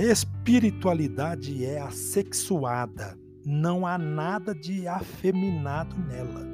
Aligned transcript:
espiritualidade 0.00 1.62
é 1.62 1.78
assexuada, 1.78 3.18
não 3.44 3.86
há 3.86 3.98
nada 3.98 4.54
de 4.54 4.88
afeminado 4.88 5.94
nela. 5.98 6.48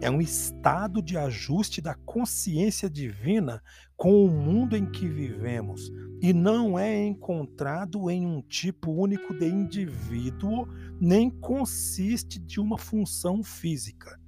É 0.00 0.08
um 0.08 0.20
estado 0.20 1.02
de 1.02 1.18
ajuste 1.18 1.80
da 1.80 1.96
consciência 1.96 2.88
divina 2.88 3.60
com 3.96 4.24
o 4.24 4.30
mundo 4.30 4.76
em 4.76 4.86
que 4.88 5.08
vivemos 5.08 5.90
e 6.20 6.32
não 6.32 6.78
é 6.78 7.04
encontrado 7.04 8.08
em 8.08 8.24
um 8.24 8.40
tipo 8.40 8.92
único 8.92 9.34
de 9.34 9.48
indivíduo, 9.48 10.68
nem 11.00 11.28
consiste 11.28 12.38
de 12.38 12.60
uma 12.60 12.78
função 12.78 13.42
física. 13.42 14.21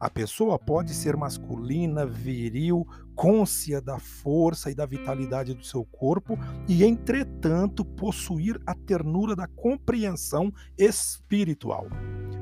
A 0.00 0.08
pessoa 0.08 0.58
pode 0.58 0.94
ser 0.94 1.16
masculina, 1.16 2.06
viril, 2.06 2.86
côncia 3.16 3.80
da 3.80 3.98
força 3.98 4.70
e 4.70 4.74
da 4.74 4.86
vitalidade 4.86 5.54
do 5.54 5.64
seu 5.64 5.84
corpo 5.84 6.38
e, 6.68 6.84
entretanto, 6.84 7.84
possuir 7.84 8.60
a 8.64 8.74
ternura 8.74 9.34
da 9.34 9.48
compreensão 9.48 10.52
espiritual. 10.78 11.88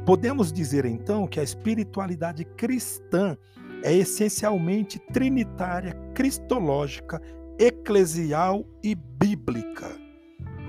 Podemos 0.04 0.52
dizer 0.52 0.84
então 0.84 1.26
que 1.26 1.40
a 1.40 1.42
espiritualidade 1.42 2.44
cristã 2.44 3.36
é 3.82 3.92
essencialmente 3.94 4.98
trinitária, 5.12 5.94
cristológica, 6.14 7.20
eclesial 7.58 8.66
e 8.82 8.94
bíblica. 8.94 9.95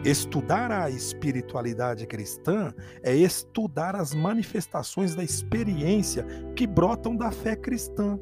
Estudar 0.06 0.72
a 0.72 0.90
espiritualidade 0.90 2.06
cristã 2.06 2.74
é 3.02 3.16
estudar 3.16 3.96
as 3.96 4.14
manifestações 4.14 5.16
da 5.16 5.24
experiência 5.24 6.26
que 6.56 6.68
brotam 6.68 7.16
da 7.16 7.32
fé 7.32 7.56
cristã. 7.56 8.20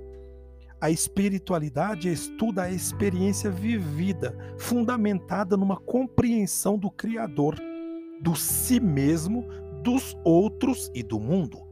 A 0.79 0.89
espiritualidade 0.89 2.11
estuda 2.11 2.63
a 2.63 2.71
experiência 2.71 3.51
vivida, 3.51 4.35
fundamentada 4.57 5.57
numa 5.57 5.77
compreensão 5.77 6.77
do 6.77 6.89
Criador, 6.89 7.55
do 8.21 8.35
si 8.35 8.79
mesmo, 8.79 9.45
dos 9.83 10.17
outros 10.23 10.89
e 10.93 11.03
do 11.03 11.19
mundo 11.19 11.64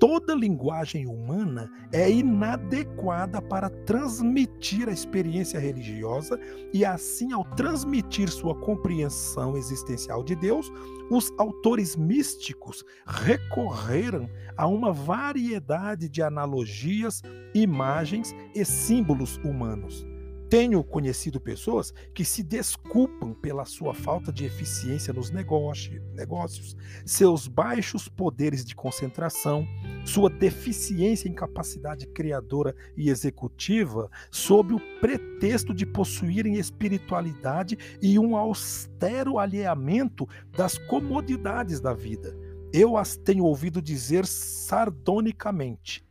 toda 0.00 0.34
linguagem 0.34 1.06
humana 1.06 1.70
é 1.92 2.10
inadequada 2.10 3.40
para 3.42 3.68
transmitir 3.68 4.88
a 4.88 4.92
experiência 4.92 5.60
religiosa 5.60 6.40
e 6.72 6.84
assim 6.86 7.32
ao 7.32 7.44
transmitir 7.54 8.30
sua 8.30 8.58
compreensão 8.58 9.58
existencial 9.58 10.24
de 10.24 10.34
Deus, 10.34 10.72
os 11.10 11.30
autores 11.38 11.96
místicos 11.96 12.82
recorreram 13.06 14.28
a 14.56 14.66
uma 14.66 14.90
variedade 14.90 16.08
de 16.08 16.22
analogias, 16.22 17.22
imagens 17.54 18.34
e 18.54 18.64
símbolos 18.64 19.36
humanos. 19.44 20.09
Tenho 20.50 20.82
conhecido 20.82 21.40
pessoas 21.40 21.94
que 22.12 22.24
se 22.24 22.42
desculpam 22.42 23.32
pela 23.32 23.64
sua 23.64 23.94
falta 23.94 24.32
de 24.32 24.44
eficiência 24.44 25.12
nos 25.12 25.30
negócios, 25.30 26.76
seus 27.06 27.46
baixos 27.46 28.08
poderes 28.08 28.64
de 28.64 28.74
concentração, 28.74 29.64
sua 30.04 30.28
deficiência 30.28 31.28
em 31.28 31.32
capacidade 31.32 32.04
criadora 32.08 32.74
e 32.96 33.10
executiva, 33.10 34.10
sob 34.28 34.74
o 34.74 34.80
pretexto 35.00 35.72
de 35.72 35.86
possuírem 35.86 36.54
espiritualidade 36.56 37.78
e 38.02 38.18
um 38.18 38.36
austero 38.36 39.38
alheamento 39.38 40.28
das 40.56 40.76
comodidades 40.76 41.80
da 41.80 41.94
vida. 41.94 42.36
Eu 42.72 42.96
as 42.96 43.16
tenho 43.16 43.44
ouvido 43.44 43.80
dizer 43.80 44.26
sardonicamente 44.26 46.09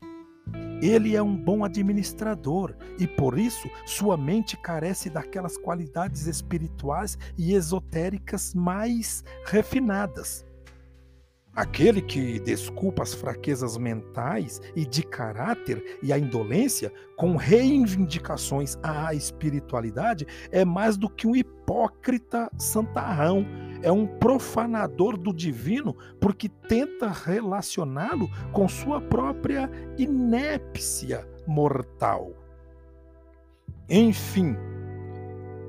ele 0.82 1.16
é 1.16 1.22
um 1.22 1.36
bom 1.36 1.64
administrador 1.64 2.76
e 2.98 3.08
por 3.08 3.38
isso 3.38 3.70
sua 3.86 4.18
mente 4.18 4.58
carece 4.58 5.10
daquelas 5.10 5.58
qualidades 5.58 6.28
espirituais 6.28 7.18
e 7.38 7.54
esotéricas 7.54 8.54
mais 8.54 9.24
refinadas. 9.46 10.46
Aquele 11.56 12.02
que 12.02 12.40
desculpa 12.40 13.04
as 13.04 13.14
fraquezas 13.14 13.76
mentais 13.78 14.62
e 14.76 14.86
de 14.86 15.04
caráter 15.04 16.00
e 16.02 16.14
a 16.14 16.18
indolência 16.18 16.90
com 17.18 17.36
reivindicações 17.36 18.78
à 18.82 19.14
espiritualidade 19.14 20.26
é 20.52 20.64
mais 20.64 20.96
do 20.96 21.10
que 21.10 21.28
um 21.28 21.36
hipócrita 21.36 22.50
santarrão, 22.58 23.46
é 23.82 23.92
um 23.92 24.06
profanador 24.06 25.18
do 25.18 25.34
divino 25.34 25.96
porque 26.20 26.50
tenta 26.50 27.10
relacioná-lo 27.10 28.30
com 28.52 28.68
sua 28.68 29.02
própria 29.02 29.70
inépcia 29.98 31.28
mortal. 31.48 32.34
Enfim, 33.90 34.56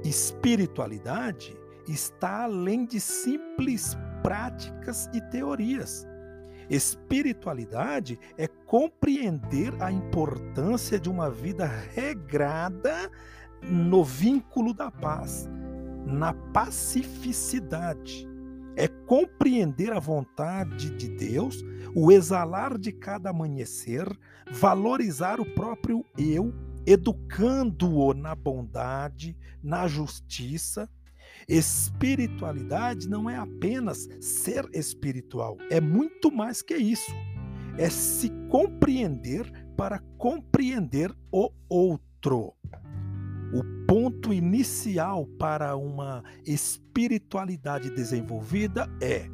espiritualidade 0.05 1.57
está 1.89 2.45
além 2.45 2.85
de 2.85 3.01
simples 3.01 3.97
práticas 4.23 5.09
e 5.13 5.21
teorias. 5.31 6.07
Espiritualidade 6.69 8.19
é 8.39 8.47
compreender 8.47 9.75
a 9.83 9.91
importância 9.91 11.01
de 11.01 11.11
uma 11.11 11.29
vida 11.29 11.67
regrada 11.67 13.11
no 13.63 14.05
vínculo 14.05 14.73
da 14.73 14.91
paz, 14.91 15.49
na 16.11 16.33
pacificidade. 16.33 18.29
É 18.77 18.89
compreender 18.89 19.93
a 19.93 19.99
vontade 19.99 20.91
de 20.91 21.09
Deus, 21.09 21.63
o 21.95 22.11
exalar 22.11 22.79
de 22.79 22.93
cada 22.93 23.31
amanhecer, 23.31 24.07
valorizar 24.51 25.41
o 25.41 25.45
próprio 25.55 26.05
eu, 26.17 26.55
educando-o 26.87 28.15
na 28.15 28.35
bondade, 28.35 29.37
na 29.63 29.87
justiça, 29.87 30.89
Espiritualidade 31.49 33.09
não 33.09 33.29
é 33.29 33.37
apenas 33.37 34.09
ser 34.21 34.69
espiritual, 34.73 35.57
é 35.71 35.81
muito 35.81 36.31
mais 36.31 36.63
que 36.63 36.77
isso. 36.77 37.11
É 37.77 37.89
se 37.89 38.31
compreender 38.49 39.51
para 39.77 39.99
compreender 40.19 41.13
o 41.33 41.51
outro. 41.69 42.53
O 43.53 43.87
ponto 44.31 44.33
inicial 44.33 45.27
para 45.39 45.77
uma 45.77 46.23
espiritualidade 46.47 47.91
desenvolvida 47.91 48.89
é 49.03 49.27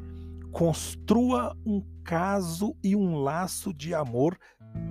construa 0.51 1.55
um 1.65 1.83
caso 2.03 2.75
e 2.83 2.95
um 2.95 3.15
laço 3.17 3.71
de 3.73 3.93
amor 3.93 4.37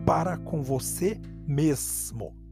para 0.05 0.39
com 0.39 0.63
você 0.63 1.21
mesmo. 1.47 2.46